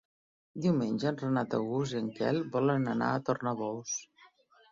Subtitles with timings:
[0.65, 3.93] Diumenge en Renat August i en Quel volen anar a Tornabous.